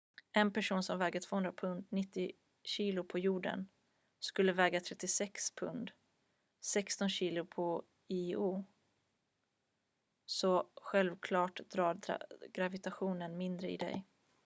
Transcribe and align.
en 0.31 0.51
person 0.53 0.83
som 0.83 0.99
väger 0.99 1.19
200 1.19 1.51
pund 1.51 1.87
90 1.89 2.31
kg 2.77 3.03
på 3.07 3.19
jorden 3.19 3.69
skulle 4.19 4.51
väga 4.53 4.79
36 4.79 5.51
pund 5.55 5.91
16 6.65 7.09
kg 7.09 7.45
på 7.49 7.83
io. 8.07 8.65
så 10.25 10.69
självklart 10.75 11.55
drar 11.73 12.17
gravitationen 12.51 13.37
mindre 13.37 13.69
i 13.71 13.77
dig 13.77 14.03